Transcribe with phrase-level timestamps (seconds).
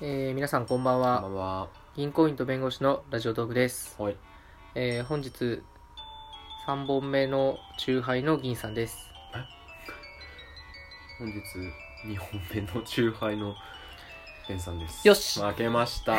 [0.00, 1.68] えー皆さんこんばんはこんばんは。
[1.96, 4.16] 銀行員と弁護士のラジオトークです、はい。
[4.76, 5.60] えー本日
[6.68, 8.96] 3本目のチューハイの銀さんです
[11.18, 11.38] 本日
[12.06, 13.56] 2本目のチューハイの
[14.48, 15.06] ベンさんです。
[15.08, 16.16] よし負けました。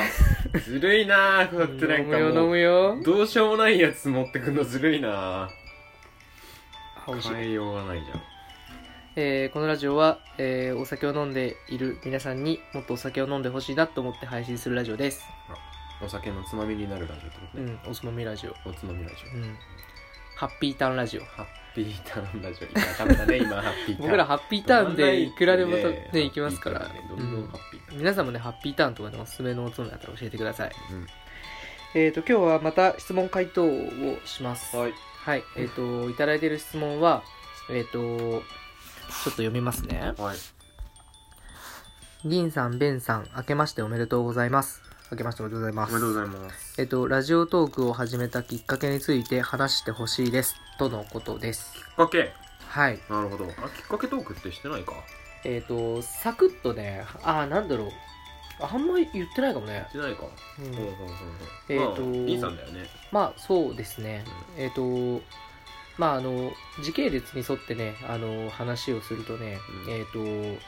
[0.65, 1.49] ずるいなぁ。
[1.49, 5.49] こうやってなんか飲むよ飲もむよう、どうしようもないやつ持ってくんのずるいなあ
[7.07, 7.35] 美味しいぁ。
[7.35, 8.21] 変えようがないじゃん。
[9.15, 15.23] えーこのラジオは、えーお酒を飲んでいる皆さんにもっとお酒を飲んでほしいなと思って配信するラジオです
[16.01, 17.77] お酒のつまみになるラジオってことね。
[17.85, 19.37] うんおつまみラジオおつまみラジオ。
[19.37, 19.57] うん
[20.35, 22.67] ハッピーターンラジオハッピーターンラジオ。
[22.69, 24.07] 今食べたね、 今ハッピーターン。
[24.07, 27.97] 僕らハッピーターンでいくらでもとねね行きますから、ハッピーターンねどんどんハッピーターン。
[27.97, 31.07] 皆さんもねハッピーターンとかでおすすめのおつまみだったら教えてくださいうん
[31.95, 34.93] えっ、と今日はまた質問回答をしますはい。
[35.25, 37.23] はい、えっ、と、いただいている質問は、
[37.69, 40.13] えっ、と、ちょっと読みますね。
[40.17, 40.37] はい。
[42.25, 44.81] 銀さん、ベンさん、明けましておめでとうございます。
[45.11, 45.91] 明けましておめでとうございます。
[45.91, 46.81] おめでとうございます。
[46.81, 50.55] えっ、と、ラジオトークを始めたきっかけについて話してほしいです。
[50.77, 51.73] とのことです。
[51.73, 52.33] きっかけ？
[52.67, 52.99] はい。
[53.09, 53.45] なるほど。
[53.45, 54.93] あ、きっかけトークってしてないか？
[55.45, 57.89] えっ、と、サクッとね、あー、なんだろう。
[58.61, 59.93] あんまり言ってないかもねし。
[59.93, 60.23] てないか？
[60.59, 61.17] うんほうほうほうほう
[61.69, 62.89] えーとまあいいさんだよね。
[63.11, 64.25] まあ、そうですね。
[64.57, 65.21] えっ、と、
[65.99, 70.61] まあ、あの、時系列に沿ってね、あの、話をするとね、うんえっ、と、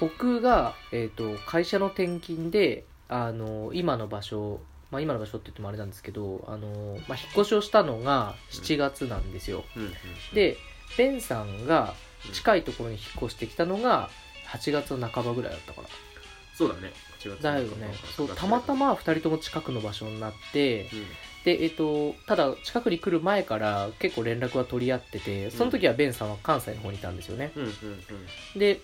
[0.00, 9.64] 僕が、えっ、と、会社の転勤で、あの、今の場所、まあ、今の場所って言ってもあれなんですけど、あの、まあ、引っ越しをしたのが7月なんですよ。
[9.74, 9.92] うんうん、
[10.34, 10.58] で、
[10.98, 11.94] ベンさんが
[12.34, 14.10] 近いところに引っ越してきたのが
[14.48, 15.88] 8月の半ばぐらいだったから。
[16.54, 16.92] そうだね。
[17.18, 17.94] 8月だよね。
[18.14, 21.06] そう、たまた、ま2人とも近くの場所になって、うん
[21.44, 27.52] で、えっと、ただ近くに来る前から結構連絡は取り合ってて、その時はベンさんは関西の方にいたんですよね。
[27.54, 28.58] うんうんうん。
[28.58, 28.80] で、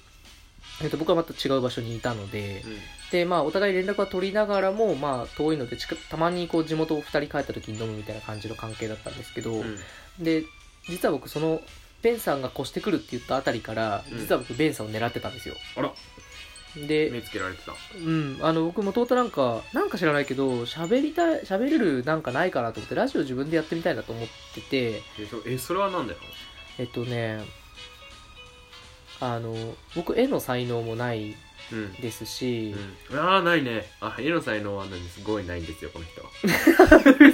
[0.83, 2.79] えっと、僕はまた違う場所にいたので、うん。
[3.11, 9.79] で、まあ、お互い連絡は取りながらも、まあ、遠いので、近たまにこう地元を2人帰った時に飲むみたいな感じの関係だったんですけど、うん。
[10.19, 10.45] で、
[10.89, 11.61] 実は僕、その、
[12.03, 14.19] ベンさんが越してくるって言ったあたりから、うん。
[14.19, 15.55] 実は僕、ベンさんを狙ってたんですよ。
[15.77, 15.93] あら、
[16.77, 17.73] で、目つけられてた。
[17.97, 26.19] うん、あの僕もともとなんかなんか知らないけど喋りたい喋れるなんかないかなと思ってラジオ自分でやってみたいなと思っててえ、そえそれはなんだよ。
[26.79, 27.41] えっとね
[29.21, 29.55] あの
[29.95, 31.37] 僕絵の才能もない
[31.73, 31.95] うん。
[31.95, 32.75] ですし、
[33.11, 33.87] うん、ああ、ないね。
[34.01, 36.21] あ、絵の才能はねすごいないんですよ、この人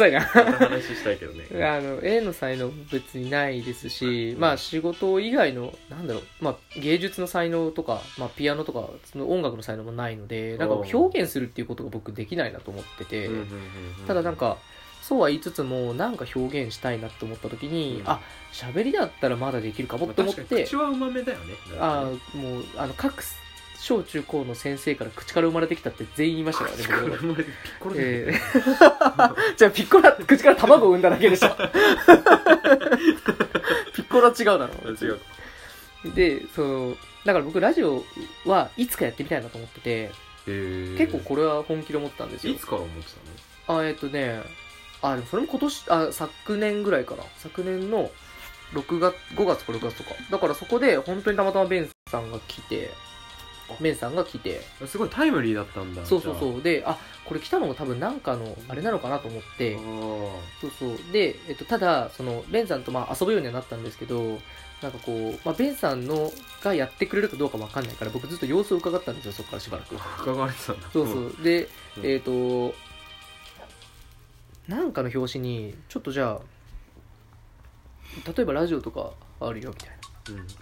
[0.00, 0.20] さいな。
[0.20, 1.44] 話したいけどね。
[1.64, 14.58] あの絵の才能も別にないですし、まあ仕事以外のなんだろう、まあ、芸術の才能とか、まあ、ピアノとかその音楽の才能もないのでなんか表現するっていうことが僕できないなと思ってて、うんうんうんうんただなん、か
[15.02, 18.08] そうは言いつつもなんか表現したいなと思った時に、うん。
[18.08, 18.20] あ
[18.52, 21.54] 喋りだったらまだできるかもまあと思って確かに口はうまめだよね。
[21.78, 23.22] ああもうあの各
[23.80, 28.08] 小中高の先生から口から生まれてきたって全員言いましたからね口から僕生まれてピッコロだよ。
[28.08, 31.48] えねー じゃあピッコラ口から卵を産んだだけでしょ。
[33.94, 35.20] ピッコラ違うだろ違う。
[36.14, 38.04] でそのだから僕ラジオ
[38.44, 40.10] はいつかやってみたいなと思ってて
[40.98, 42.52] 結構これは本気で思ったんですよ。
[42.52, 43.12] いつから思って
[43.66, 43.80] たの？
[43.80, 44.42] あえっ、とね
[45.00, 48.10] あでもそれも今年あ昨年ぐらいかな昨年の
[48.74, 50.10] 6月5月か6月とか。
[50.30, 52.90] だからそこで本当にたまたまベンさんが来て
[53.80, 56.04] ベンさんが来てすごいタイムリーだったんだ。
[56.04, 59.78] そうそうそううであこれ来たのが多分なんかのあれなのかなと思ってあ
[60.60, 64.38] そうそうで、えっと、ただそのベンさんとまあ遊ぶようにはなったんですけど
[64.82, 66.32] なんかこう、まあ、ベンさんの
[66.62, 70.18] がやってくれるかどうかわかんないから僕ずっと様子を伺ったんですよそこからしばらくあ。
[70.22, 70.88] 伺われてたんだ。
[70.90, 71.42] そうそうう。
[71.42, 72.74] で、うんえっ、と、
[74.68, 76.40] なんかの表紙に、ちょっとじゃあ、
[78.34, 79.99] 例えばラジオとかあるよみたいうん。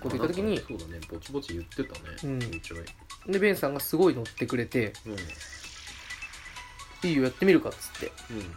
[0.01, 2.01] こう言った時にそうだね、ぼちぼち言ってたね。
[2.25, 3.33] うん。
[3.33, 7.09] で、ベンさんがすごい乗ってくれて、うん。
[7.09, 8.12] いいよ、やってみるかっつって。
[8.31, 8.57] うん。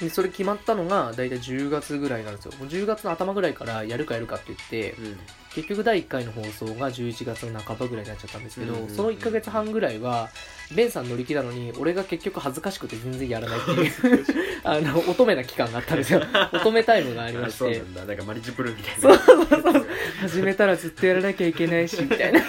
[0.00, 2.52] で、それ決まったのが、だいたい10月ぐらいなんですよ。
[2.58, 5.18] もう10月の頭ぐらいからやるかやるかって言って、うん。
[5.54, 10.28] 結局第1回の放送が11月の半ばぐらいになっちゃったんですけど、うんうんうんその1ヶ月半ぐらいは、
[10.74, 14.26] ベンさん乗り気なのに、俺が結局恥ずかしくて全然やらないっていう、
[14.64, 16.22] あの、乙女な期間があったんですよ。
[16.52, 17.78] 乙女タイムがありまあして そうな。
[17.78, 18.04] んだ。
[18.04, 19.18] なんかマリジブルーみたいな。
[19.18, 19.85] そうそうそう
[20.28, 22.40] 始めたらずっとやらなきゃいけないし、 みたいな。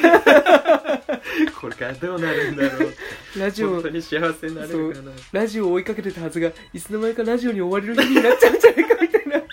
[1.60, 2.94] これからどうなるんだろう。
[3.38, 5.12] ラジオ本当、に幸せになれるかな。
[5.32, 9.44] ラジオを追いかけてたはずが、いつの間にかラジオに追われる日になっちゃうんじゃないか、みたいな。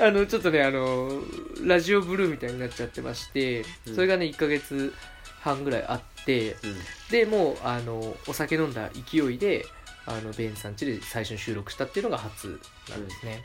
[0.06, 1.22] あの、ちょっとね、あの、
[1.64, 4.92] ラジオブルーみたいになっちゃってまして、うんそれがね、1ヶ月
[5.40, 6.76] 半ぐらいあって、うん。
[7.10, 9.64] で、もう、あの、お酒飲んだ勢いで、
[10.06, 13.42] あの、ベンさん家で最初に収録したっていうのが初なんですね。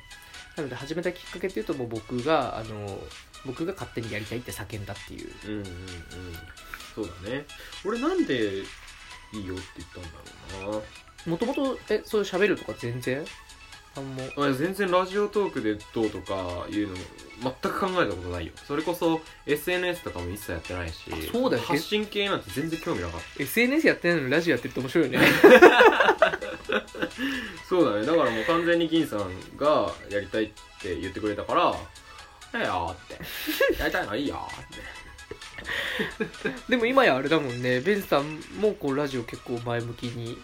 [0.55, 2.99] なので、始めたきっかけっていうと、もう僕が、あの、
[3.45, 5.31] 僕が勝手にやりたいって叫んだっていう。
[5.45, 5.65] うんうんうん。
[6.95, 7.45] そうだね。
[7.85, 8.35] 俺なんで
[9.33, 10.09] いいよって言ったんだ
[10.65, 10.81] ろうな。
[11.31, 13.25] もともとえそういう喋るとか全然？
[13.97, 16.95] あんもあ全然ラジオトークでどうとかいうの
[17.41, 18.51] 全く考えたことないよ。
[18.67, 20.95] それこそ SNS とかも一切やってないし。
[21.31, 25.27] そうだよ発信系なんて全然興味なかっ SNS やってないのにラジオやってるって面白いよね。
[26.19, 26.39] た
[27.69, 28.05] そうだね。
[28.05, 30.49] だからもう完全に銀さんがやりたいっ
[30.81, 31.73] て言ってくれたから
[32.59, 33.19] 「いいよ」って
[33.79, 37.79] 「やりたいのはいいよ」っ てでも今やあれだもんね。
[37.81, 40.37] ベンさんもこうラジオ結構前向きに。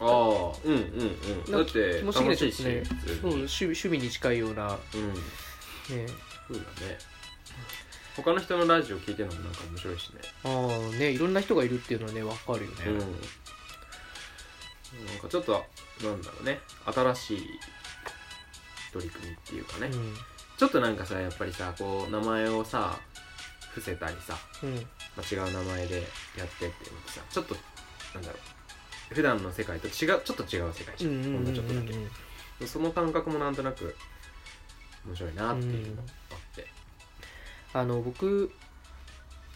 [0.00, 1.52] ああうんうんうん。
[1.52, 4.78] だって気持ちいし、ちょっとねそう趣趣味に近いような。
[4.94, 5.14] うん。
[5.14, 5.20] ね。
[6.46, 6.98] そうだね。
[8.16, 10.20] 他の人のラジオ聞いてるのもなんか面白いしね。
[10.44, 12.98] ああねいろんな人がいるっていうのはね分かるよね、うん。
[12.98, 13.04] な
[15.14, 15.52] んかちょっと
[16.02, 16.60] なんだろうね。
[16.86, 17.60] 新しい
[18.92, 20.14] 取り組みっていうかね、うん
[20.58, 22.98] ちょっとなんかさやっぱりさこう名前をさ
[23.70, 24.74] 伏せたりさ、うん。
[24.74, 24.80] ま
[25.18, 25.94] あ、違う名前で
[26.36, 27.54] やってっていうのってさちょっと
[28.14, 28.34] なんだろ
[29.10, 29.14] う。
[29.14, 31.92] 普段の世界と違うちょっと違う世界じゃん,、うんうんうんほんのちょっとだけ。
[31.92, 32.08] うん
[32.66, 33.94] その感覚もなんとなく
[35.06, 36.02] 面白いなっていうのが
[36.32, 36.66] あって。
[37.72, 38.50] あの僕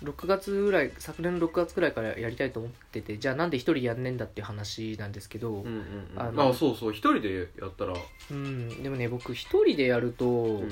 [0.02, 5.72] 6月ぐらい昨年の6月ぐらいからやりたいと思っててじゃあなんで一人やんねんだっていう話なんですけど、うんうん
[6.12, 6.19] うん。
[6.19, 7.94] ああのそうそう一人でやったら、
[8.31, 10.70] うん、でもね僕一人でやると、うん。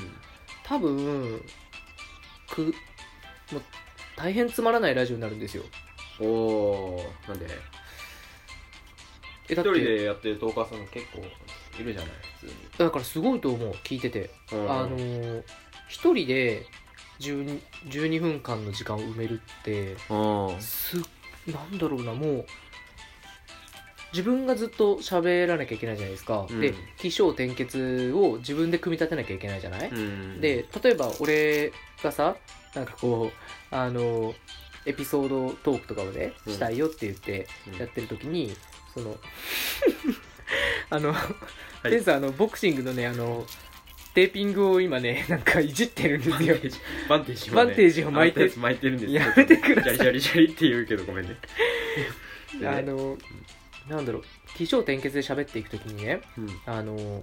[0.64, 1.42] 多分
[2.48, 3.62] くもう
[4.16, 5.64] 大変つまらないラジオになるんですよ。
[6.20, 7.46] おおなんで？
[9.48, 11.18] えだって一人でやってるトーカーさん結構
[11.80, 12.10] いるじゃない
[12.40, 12.52] 普通に。
[12.78, 14.70] だからすごいと思う聞いてて、うん。
[14.70, 15.42] あのー
[15.88, 16.66] 一人で
[17.20, 20.60] 12, 12分間の時間を埋めるってうん。
[20.60, 20.96] す
[21.46, 22.46] なんだろうなもう
[24.12, 26.60] 自分がずっと喋らなきゃいけないじゃないですか、うん。
[26.60, 30.40] で起承転結を自分で組み立てなきゃいけないじゃない、うん。
[30.40, 31.72] で例えば俺
[32.02, 32.36] がさ
[32.74, 34.34] なんかこうあの
[34.86, 36.52] エピソードトークとかをねうん。
[36.52, 37.78] したいよって言ってうん。
[37.78, 38.56] やってる時に、
[38.94, 39.16] その
[40.90, 41.14] あの、い。
[41.90, 43.46] テンさんあのボクシングのねあの
[44.14, 46.56] テーピングを今ねなんかいじってるんですよ。
[47.08, 48.52] バンテージバンテージを巻いて。
[48.56, 49.96] 巻いてるんですやめてください。
[49.98, 51.36] ジャリジャリって言うけどごめんね。
[52.64, 53.16] あの
[53.88, 54.22] なんだろう
[54.56, 56.60] 起承転結で喋っていく時にねうん。
[56.66, 57.22] あの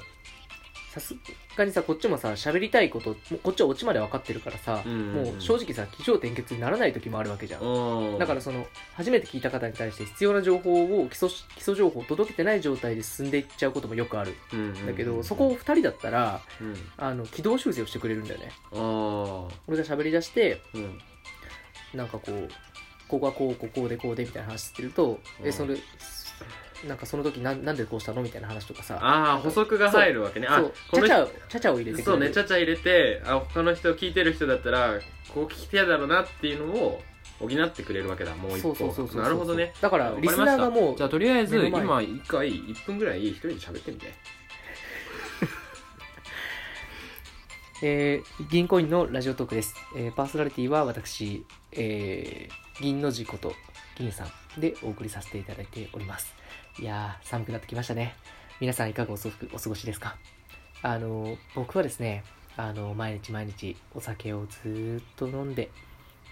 [0.99, 1.15] さす
[1.55, 5.13] がにさこっちもさ喋りたいことこっちはオチまで分かってるからさ、うんうんうん。
[5.13, 7.61] もう正直さ起承転結にならない時もあるわけじゃん。
[7.61, 8.65] うんだからその
[8.95, 14.35] 初めて聞いた方に対して必要な情報を基礎基礎情報を届けてない状態で進んでいっちゃうこともよくある。
[14.53, 16.75] うんうんうんだけど、そこを2人だったらうん。
[16.97, 18.51] あの軌道修正をしてくれるんだよね。
[18.73, 20.99] あ俺が喋り出してあうん。
[21.93, 22.49] なんかこう
[23.07, 25.47] ここはこうこうこうでこうでみたいな話してると、うん。
[25.47, 25.77] えそれ
[26.85, 28.21] なんかその時なんなんでこうしたの？
[28.21, 28.99] みたいな話とかさ。
[29.01, 30.47] ああ補足が入るわけね。
[30.47, 30.73] あそう。
[30.91, 34.99] この人ちゃちゃをちゃちゃを入れてくそうれるねちゃちゃ入れてあ他の人聞いてる人だったら
[35.33, 37.01] こう聞きたいだろうなっていうのを
[37.39, 38.35] 補ってくれるわけだ。
[38.35, 39.21] もう一そ個うそうそうそう。
[39.23, 39.73] なるほどね。
[39.81, 41.83] だからリスナーがもうじゃあとりあえず目の前。
[41.83, 44.13] 今一回1分ぐらい一人で喋ってみて。
[47.83, 53.53] えー銀行員のラジオトークです、えーパーソナリティは私、えー銀の字こと
[53.97, 54.25] 銀さ
[54.57, 56.33] んでお送りさせていただいております
[56.79, 58.15] いやー寒くなってきましたね。
[58.59, 59.29] 皆さんいかがお過
[59.69, 60.15] ごしですか？
[60.83, 62.23] あの僕はですね
[62.55, 65.71] あの毎日毎日お酒をずっと飲んで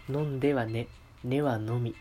[0.08, 0.88] 飲んではね
[1.24, 1.96] 寝は飲み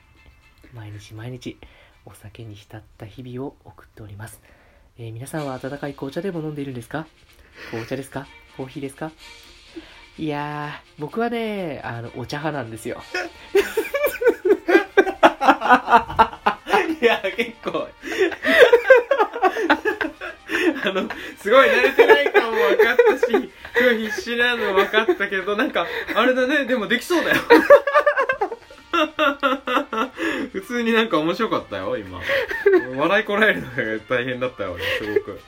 [0.75, 1.57] 毎日毎日
[2.05, 4.41] お酒に浸った日々を送っております、
[4.99, 7.07] えー皆さんは温かい紅茶でも飲んでいるんですか？
[7.71, 8.27] 紅茶ですか？
[8.57, 9.11] コーヒーですか？
[10.17, 13.03] いやー、僕はね、あの、お茶派なんですよ。
[17.01, 17.89] いや結構。
[20.85, 21.09] あの
[21.39, 23.31] すごい慣れてない感も分かったしす
[23.83, 26.65] ごい必死なの分かったけどなんかあれだね。
[26.67, 27.37] でもできそうだよ。
[30.53, 32.21] 普通になんか面白かったよ今。
[32.97, 33.77] 笑いこらえるのが
[34.09, 35.41] 大変だったよすごく。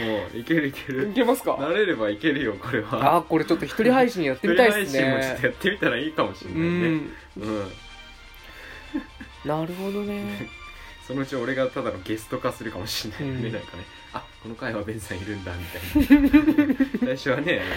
[0.00, 1.12] もういけるいける。
[1.14, 1.54] けますか？
[1.54, 3.16] 慣れればいけるよこれは。
[3.16, 5.48] あー、これちょっと一人配信やってみたいです一人配信もちょっとね。
[5.48, 6.68] やってみたらいいかもしれうないね。
[6.68, 7.10] ん。
[7.36, 7.72] うん。
[9.44, 10.48] なるほどね。
[11.08, 13.34] そのうち俺がただのゲスト化するかもしれない。
[13.34, 13.52] ね、うん。
[13.52, 16.76] なんかねあこの回はベンさんいるんだみたいな。
[17.00, 17.74] 最初はねなんか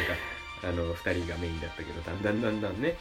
[0.63, 2.97] あの2人がメインだったけどだんだんだんだんね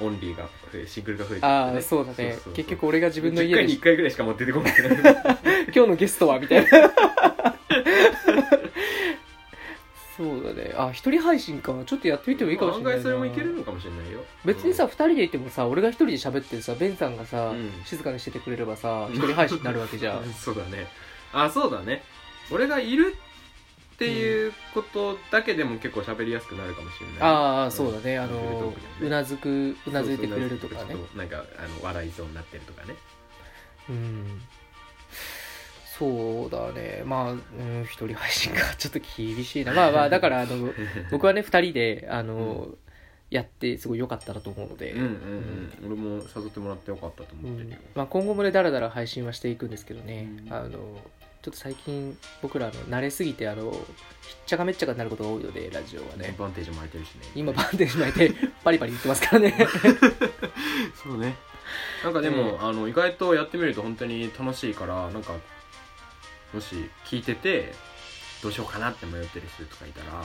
[0.00, 2.38] オンリーが増えシングルが増えてね、ああ、そうだね。
[2.54, 3.54] 結局俺が自分の10家で。
[3.56, 4.74] 回に1回ぐらいしか持っててこない
[5.74, 6.70] 今日のゲストはみたいな。
[10.90, 11.72] あ、一人配信か。
[11.86, 12.98] ちょっとやってみてもいいかもしれないな。
[12.98, 14.20] 案外それもいけるのかもしれないよ。
[14.44, 17.70] 別にさ、二人でいてもさ、俺が一人で喋ってさ、ベンさんがさ、うん。
[17.84, 20.24] 静かにしててくれればさ、 一人配信になるわけじゃん。
[20.32, 20.86] そうだね。
[21.32, 22.02] あそうだね。
[22.50, 23.30] 俺がいるっ
[24.00, 27.16] っていうことだけでも結構喋りやすくなるかもしれない。
[27.20, 28.18] ああそうだね。
[28.18, 30.96] あのうなずくうなずいてくれるとかね。
[31.12, 32.94] そなんかあの笑いそうになってるとかね。
[33.90, 34.40] うん
[36.00, 37.02] そうだね。
[37.04, 39.74] まあ、うん、一人配信が ちょっと厳しいな。
[39.74, 40.72] まあまあ だからあの
[41.12, 42.68] 僕はね二人であの、
[43.28, 45.92] やってすごい良かったなと思うので、うんうんうん。
[45.92, 50.52] 俺も誘ってもらってよかったとうん思ってるよ、まあ、今後もねだらだら配信はしていくんですけどね、うん。
[50.52, 50.70] あの
[51.42, 53.80] ちょっと最近僕らあの慣れすぎてあのひっ
[54.46, 56.34] ちゃかめっちゃかになることが多いのでラジオはね。
[56.38, 57.26] バンテージ巻いてるしね。
[57.34, 59.54] 今バンテージ巻いてパリパリ言ってますからね。
[61.02, 61.36] そうね。
[62.02, 65.34] なんかでも、あの意外とやってみると本当に楽しいからなんか
[66.52, 67.72] もし聞いてて
[68.42, 70.24] どうしようかなって迷ってる人とかいたら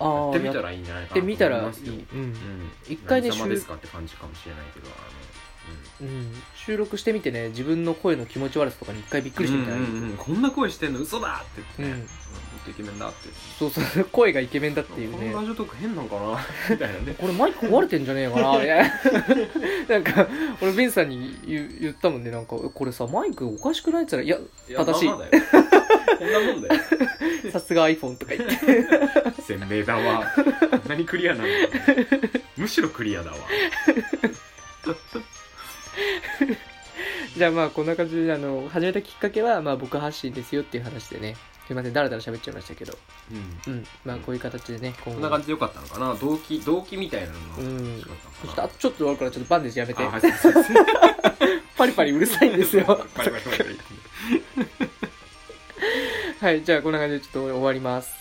[0.00, 2.20] あやってみやたらいいんじゃないっかなとてみたらいい、思いますよ、うん。
[2.20, 2.36] うん、
[2.88, 4.92] 一回ね何様収ですかって感じかもしれないけどあ
[6.00, 11.82] うん、収録してみてね自分の声の気持ち悪さとかに一回びっくりしてみたらいい、うんうんうんこんな声してんの嘘だって言って。
[11.82, 11.94] ね、うん。
[11.94, 13.16] うんもっとイケメンだって。
[13.58, 15.32] そうそう声がイケメンだっていうね。
[15.32, 16.38] このラジオトーク変なんかな？
[16.70, 17.14] みたいなね。
[17.18, 18.62] これマイク壊れてんじゃねえかな？
[18.62, 18.84] いや。
[19.88, 20.28] なんか
[20.60, 22.30] 俺ベンさんに言ったもんね。
[22.30, 24.42] なんかこれさマイクおかしくないって言った
[24.72, 25.08] らいや正しい。
[25.08, 25.16] こ
[26.24, 26.80] んなもんだよ。
[27.50, 29.42] さすが iPhone とか言って。
[29.42, 30.32] 鮮明だわ。
[30.70, 31.48] こんなにクリアなの
[32.56, 33.36] むしろクリアだわ
[37.42, 41.34] じゃあまあこんな感じであの始めたきっかけはまあ僕発信ですよっていう話でね。
[41.66, 42.96] すいませんだらだら喋っちゃいましたけど。
[43.66, 43.72] うん。
[43.74, 43.86] うん。
[44.04, 46.14] まあこういう形でね今後こんな感じでよかったのかな？
[46.14, 48.00] 動機動機みたいなのうん。
[48.00, 50.04] ちょっとあとちょっとあるからちょっとバンデージやめて。
[51.76, 52.84] パリパリうるさいんですよ。
[53.12, 53.78] パリパリパリ
[56.38, 58.14] はいじゃあこんな感じでちょっと終わります。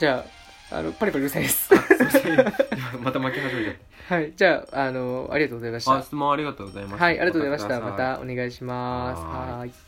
[0.00, 0.22] じゃ
[0.70, 1.65] ああのパリパリうるさいです
[3.02, 3.74] また負け始めちゃっ
[4.08, 4.32] はい。
[4.36, 6.02] じゃああのありがとうございました。
[6.02, 7.04] 質問ありがとうございました。
[7.04, 7.80] はいありがとうございました。
[7.80, 9.22] またお願いします。
[9.22, 9.85] はい